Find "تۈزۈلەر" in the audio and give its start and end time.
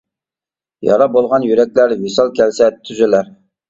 2.83-3.37